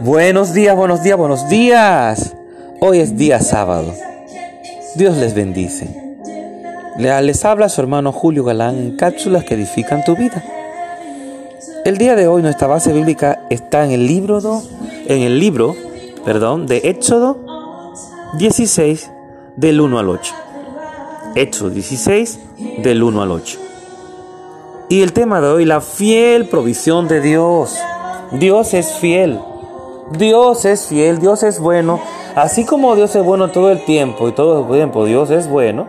Buenos 0.00 0.52
días, 0.52 0.76
buenos 0.76 1.02
días, 1.02 1.16
buenos 1.16 1.48
días. 1.48 2.34
Hoy 2.80 2.98
es 2.98 3.16
día 3.16 3.40
sábado. 3.40 3.92
Dios 4.96 5.16
les 5.16 5.34
bendice. 5.34 6.18
Les 6.98 7.44
habla 7.44 7.68
su 7.68 7.80
hermano 7.80 8.12
Julio 8.12 8.44
Galán 8.44 8.76
en 8.76 8.96
cápsulas 8.96 9.44
que 9.44 9.54
edifican 9.54 10.04
tu 10.04 10.16
vida. 10.16 10.44
El 11.84 11.98
día 11.98 12.14
de 12.14 12.26
hoy 12.26 12.42
nuestra 12.42 12.66
base 12.66 12.92
bíblica 12.92 13.46
está 13.50 13.84
en 13.84 13.92
el 13.92 14.06
libro, 14.06 14.62
en 15.06 15.22
el 15.22 15.38
libro 15.38 15.74
perdón, 16.24 16.66
de 16.66 16.78
Éxodo 16.84 17.38
16 18.38 19.10
del 19.56 19.80
1 19.80 19.98
al 19.98 20.08
8. 20.08 20.34
Éxodo 21.34 21.70
16 21.70 22.38
del 22.78 23.02
1 23.02 23.22
al 23.22 23.30
8. 23.30 23.58
Y 24.88 25.02
el 25.02 25.12
tema 25.12 25.40
de 25.40 25.48
hoy, 25.48 25.64
la 25.64 25.80
fiel 25.80 26.48
provisión 26.48 27.08
de 27.08 27.20
Dios. 27.20 27.78
Dios 28.32 28.74
es 28.74 28.94
fiel. 28.94 29.40
Dios 30.10 30.64
es 30.64 30.86
fiel, 30.86 31.18
Dios 31.18 31.42
es 31.42 31.60
bueno. 31.60 32.00
Así 32.34 32.64
como 32.64 32.96
Dios 32.96 33.14
es 33.14 33.22
bueno 33.22 33.48
todo 33.48 33.70
el 33.70 33.84
tiempo 33.84 34.28
y 34.28 34.32
todo 34.32 34.60
el 34.60 34.78
tiempo 34.78 35.04
Dios 35.04 35.30
es 35.30 35.48
bueno, 35.48 35.86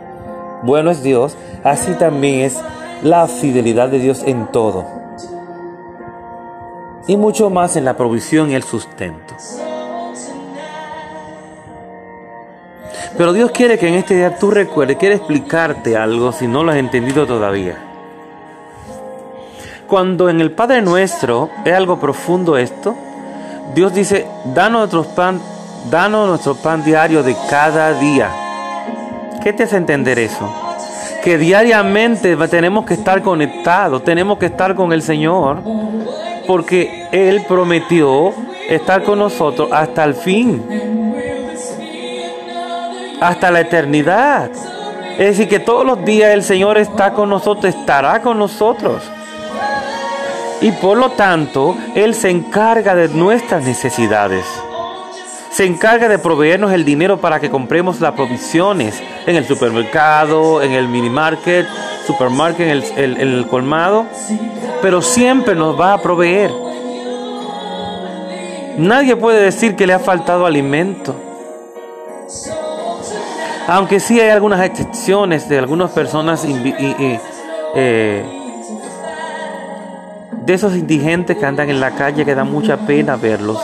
bueno 0.63 0.91
es 0.91 1.01
Dios, 1.01 1.37
así 1.63 1.93
también 1.93 2.41
es 2.41 2.59
la 3.01 3.27
fidelidad 3.27 3.87
de 3.87 3.99
Dios 3.99 4.23
en 4.25 4.47
todo. 4.47 4.85
Y 7.07 7.15
mucho 7.15 7.49
más 7.49 7.77
en 7.77 7.85
la 7.85 7.95
provisión 7.95 8.51
y 8.51 8.55
el 8.55 8.63
sustento. 8.63 9.35
Pero 13.17 13.31
Dios 13.31 13.51
quiere 13.51 13.77
que 13.77 13.87
en 13.87 13.93
este 13.95 14.15
día 14.15 14.37
tú 14.37 14.51
recuerdes, 14.51 14.97
quiere 14.97 15.15
explicarte 15.15 15.95
algo 15.95 16.31
si 16.31 16.47
no 16.47 16.63
lo 16.63 16.71
has 16.71 16.77
entendido 16.77 17.25
todavía. 17.25 17.92
Cuando 19.87 20.29
en 20.29 20.41
el 20.41 20.51
Padre 20.51 20.81
Nuestro 20.81 21.49
es 21.65 21.73
algo 21.73 21.99
profundo 21.99 22.57
esto, 22.57 22.95
Dios 23.75 23.93
dice, 23.93 24.27
danos 24.53 24.93
nuestro 24.93 25.15
pan, 25.15 25.39
danos 25.89 26.27
nuestro 26.27 26.55
pan 26.55 26.83
diario 26.83 27.23
de 27.23 27.35
cada 27.49 27.93
día. 27.93 28.29
¿Qué 29.41 29.53
te 29.53 29.63
hace 29.63 29.77
entender 29.77 30.19
eso? 30.19 30.51
Que 31.23 31.37
diariamente 31.37 32.35
tenemos 32.47 32.85
que 32.85 32.95
estar 32.95 33.21
conectados, 33.21 34.03
tenemos 34.03 34.37
que 34.37 34.47
estar 34.47 34.75
con 34.75 34.93
el 34.93 35.01
Señor, 35.01 35.59
porque 36.47 37.07
Él 37.11 37.43
prometió 37.47 38.33
estar 38.69 39.03
con 39.03 39.19
nosotros 39.19 39.69
hasta 39.71 40.03
el 40.03 40.15
fin 40.15 40.63
hasta 43.23 43.51
la 43.51 43.61
eternidad. 43.61 44.49
Es 45.11 45.37
decir, 45.37 45.47
que 45.47 45.59
todos 45.59 45.85
los 45.85 46.03
días 46.03 46.33
el 46.33 46.43
Señor 46.43 46.77
está 46.77 47.13
con 47.13 47.29
nosotros, 47.29 47.73
estará 47.73 48.21
con 48.21 48.37
nosotros. 48.37 49.03
Y 50.63 50.71
por 50.71 50.97
lo 50.97 51.11
tanto, 51.11 51.75
Él 51.93 52.15
se 52.15 52.29
encarga 52.29 52.95
de 52.95 53.09
nuestras 53.09 53.65
necesidades. 53.65 54.45
Se 55.51 55.65
encarga 55.65 56.07
de 56.07 56.17
proveernos 56.17 56.71
el 56.71 56.85
dinero 56.85 57.19
para 57.19 57.41
que 57.41 57.49
compremos 57.49 57.99
las 57.99 58.13
provisiones 58.13 59.03
en 59.27 59.35
el 59.35 59.45
supermercado, 59.45 60.61
en 60.61 60.71
el 60.71 60.87
mini 60.87 61.09
market, 61.09 61.67
supermarket, 62.07 62.61
en 62.61 62.69
el, 62.71 63.17
en 63.19 63.27
el 63.27 63.47
colmado. 63.47 64.05
Pero 64.81 65.01
siempre 65.01 65.53
nos 65.53 65.77
va 65.77 65.95
a 65.95 66.01
proveer. 66.01 66.49
Nadie 68.77 69.17
puede 69.17 69.43
decir 69.43 69.75
que 69.75 69.85
le 69.85 69.91
ha 69.91 69.99
faltado 69.99 70.45
alimento. 70.45 71.13
Aunque 73.67 73.99
sí 73.99 74.17
hay 74.17 74.29
algunas 74.29 74.61
excepciones 74.61 75.49
de 75.49 75.59
algunas 75.59 75.91
personas 75.91 76.45
eh, 76.45 77.19
de 80.45 80.53
esos 80.53 80.75
indigentes 80.75 81.37
que 81.37 81.45
andan 81.45 81.69
en 81.69 81.79
la 81.79 81.91
calle 81.91 82.25
que 82.25 82.35
da 82.35 82.43
mucha 82.43 82.77
pena 82.77 83.15
verlos. 83.15 83.59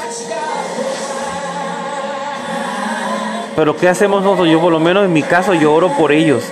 Pero 3.55 3.75
¿qué 3.75 3.89
hacemos 3.89 4.23
nosotros? 4.23 4.47
Yo 4.47 4.61
por 4.61 4.71
lo 4.71 4.79
menos 4.79 5.03
en 5.03 5.11
mi 5.11 5.21
caso 5.21 5.53
yo 5.53 5.73
oro 5.73 5.89
por 5.97 6.13
ellos. 6.13 6.43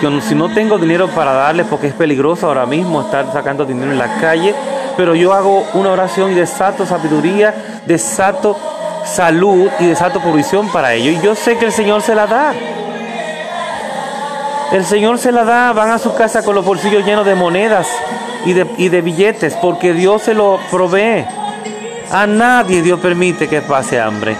Que 0.00 0.20
si 0.20 0.34
no 0.34 0.50
tengo 0.50 0.78
dinero 0.78 1.08
para 1.08 1.32
darles 1.32 1.66
porque 1.66 1.88
es 1.88 1.94
peligroso 1.94 2.46
ahora 2.46 2.66
mismo 2.66 3.00
estar 3.00 3.32
sacando 3.32 3.64
dinero 3.64 3.90
en 3.90 3.98
la 3.98 4.20
calle, 4.20 4.54
pero 4.96 5.14
yo 5.14 5.32
hago 5.32 5.66
una 5.74 5.90
oración 5.90 6.30
y 6.30 6.34
desato 6.34 6.86
sabiduría, 6.86 7.80
desato 7.86 8.56
salud 9.04 9.68
y 9.80 9.86
desato 9.86 10.20
provisión 10.20 10.68
para 10.68 10.94
ellos. 10.94 11.16
Y 11.20 11.24
yo 11.24 11.34
sé 11.34 11.56
que 11.56 11.64
el 11.64 11.72
Señor 11.72 12.02
se 12.02 12.14
la 12.14 12.26
da. 12.26 12.54
El 14.70 14.84
Señor 14.84 15.18
se 15.18 15.32
la 15.32 15.44
da, 15.44 15.72
van 15.72 15.90
a 15.90 15.98
su 15.98 16.14
casa 16.14 16.44
con 16.44 16.54
los 16.54 16.64
bolsillos 16.64 17.04
llenos 17.04 17.24
de 17.24 17.34
monedas 17.34 17.88
y 18.46 18.88
de, 18.88 19.00
billetes, 19.02 19.54
porque 19.60 19.92
Dios 19.92 20.22
se 20.22 20.34
lo 20.34 20.60
provee. 20.70 21.26
A 22.12 22.26
nadie 22.26 22.80
Dios 22.80 23.00
permite 23.00 23.48
que 23.48 23.60
pase 23.60 24.00
hambre. 24.00 24.36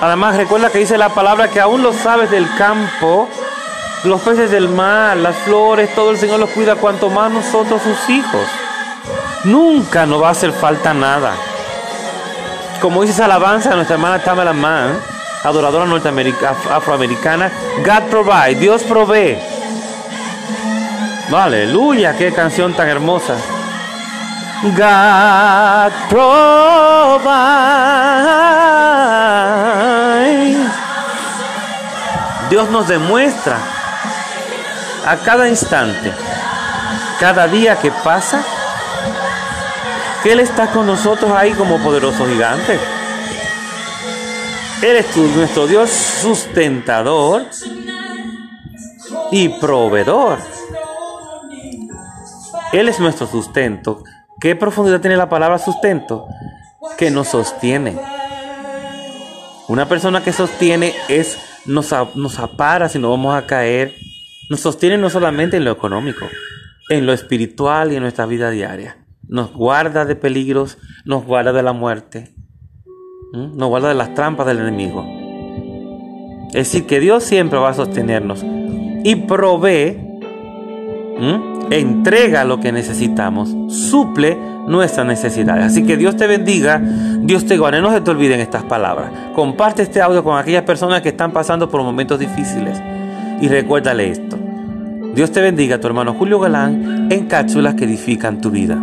Además, 0.00 0.36
recuerda 0.36 0.70
que 0.70 0.78
dice 0.78 0.96
la 0.96 1.08
palabra 1.08 1.48
que 1.48 1.60
aún 1.60 1.82
los 1.82 2.06
aves 2.06 2.30
del 2.30 2.46
campo, 2.56 3.28
los 4.04 4.20
peces 4.20 4.50
del 4.50 4.68
mar, 4.68 5.16
las 5.16 5.34
flores, 5.38 5.92
todo 5.94 6.12
el 6.12 6.18
Señor 6.18 6.38
los 6.38 6.50
cuida, 6.50 6.76
cuanto 6.76 7.10
más 7.10 7.32
nosotros 7.32 7.82
sus 7.82 8.08
hijos. 8.08 8.46
Nunca 9.44 10.06
nos 10.06 10.22
va 10.22 10.28
a 10.28 10.32
hacer 10.32 10.52
falta 10.52 10.94
nada. 10.94 11.32
Como 12.80 13.02
dice 13.02 13.14
esa 13.14 13.24
alabanza 13.24 13.70
de 13.70 13.76
nuestra 13.76 13.96
hermana 13.96 14.22
Tamara 14.22 14.52
Mann, 14.52 14.96
adoradora 15.42 15.86
norteamericana, 15.86 16.56
afroamericana, 16.70 17.50
God 17.78 18.08
provide, 18.08 18.54
Dios 18.60 18.84
provee. 18.84 19.55
Aleluya, 21.32 22.16
qué 22.16 22.32
canción 22.32 22.72
tan 22.74 22.88
hermosa. 22.88 23.36
God 24.62 25.92
provide. 26.08 27.26
Dios 32.48 32.70
nos 32.70 32.86
demuestra 32.86 33.58
a 35.04 35.16
cada 35.16 35.48
instante, 35.48 36.12
cada 37.18 37.48
día 37.48 37.76
que 37.76 37.90
pasa, 37.90 38.40
que 40.22 40.32
Él 40.32 40.40
está 40.40 40.68
con 40.68 40.86
nosotros 40.86 41.32
ahí 41.32 41.52
como 41.54 41.78
poderoso 41.78 42.24
gigante. 42.26 42.78
Eres 44.80 45.10
tú 45.10 45.26
nuestro 45.34 45.66
Dios 45.66 45.90
sustentador 45.90 47.46
y 49.32 49.48
proveedor. 49.48 50.55
Él 52.72 52.88
es 52.88 53.00
nuestro 53.00 53.26
sustento. 53.26 54.02
¿Qué 54.40 54.56
profundidad 54.56 55.00
tiene 55.00 55.16
la 55.16 55.28
palabra 55.28 55.58
sustento? 55.58 56.26
Que 56.98 57.10
nos 57.10 57.28
sostiene. 57.28 57.98
Una 59.68 59.88
persona 59.88 60.22
que 60.22 60.32
sostiene 60.32 60.92
es 61.08 61.38
nos, 61.66 61.92
nos 62.14 62.38
apara 62.38 62.88
si 62.88 62.98
no 62.98 63.10
vamos 63.10 63.34
a 63.34 63.46
caer. 63.46 63.94
Nos 64.48 64.60
sostiene 64.60 64.98
no 64.98 65.10
solamente 65.10 65.56
en 65.56 65.64
lo 65.64 65.72
económico, 65.72 66.26
en 66.88 67.06
lo 67.06 67.12
espiritual 67.12 67.92
y 67.92 67.96
en 67.96 68.02
nuestra 68.02 68.26
vida 68.26 68.50
diaria. 68.50 68.98
Nos 69.28 69.52
guarda 69.52 70.04
de 70.04 70.14
peligros, 70.14 70.78
nos 71.04 71.24
guarda 71.24 71.52
de 71.52 71.62
la 71.62 71.72
muerte. 71.72 72.34
Nos 73.32 73.68
guarda 73.68 73.88
de 73.88 73.94
las 73.94 74.14
trampas 74.14 74.46
del 74.46 74.60
enemigo. 74.60 75.04
Es 76.48 76.70
decir, 76.70 76.86
que 76.86 77.00
Dios 77.00 77.24
siempre 77.24 77.58
va 77.58 77.70
a 77.70 77.74
sostenernos 77.74 78.44
y 79.04 79.16
provee, 79.16 80.05
entrega 81.70 82.44
lo 82.44 82.60
que 82.60 82.72
necesitamos, 82.72 83.54
suple 83.68 84.36
nuestras 84.66 85.06
necesidades. 85.06 85.66
Así 85.66 85.84
que 85.84 85.96
Dios 85.96 86.16
te 86.16 86.26
bendiga, 86.26 86.80
Dios 87.20 87.46
te 87.46 87.56
guarde. 87.56 87.80
No 87.80 87.92
se 87.92 88.00
te 88.00 88.10
olviden 88.10 88.40
estas 88.40 88.64
palabras. 88.64 89.10
Comparte 89.34 89.82
este 89.82 90.00
audio 90.00 90.22
con 90.22 90.38
aquellas 90.38 90.62
personas 90.62 91.02
que 91.02 91.10
están 91.10 91.32
pasando 91.32 91.68
por 91.68 91.82
momentos 91.82 92.18
difíciles 92.18 92.80
y 93.40 93.48
recuérdale 93.48 94.10
esto. 94.10 94.38
Dios 95.14 95.32
te 95.32 95.40
bendiga, 95.40 95.80
tu 95.80 95.86
hermano 95.86 96.14
Julio 96.14 96.38
Galán, 96.38 97.08
en 97.10 97.26
cápsulas 97.26 97.74
que 97.74 97.84
edifican 97.84 98.40
tu 98.40 98.50
vida. 98.50 98.78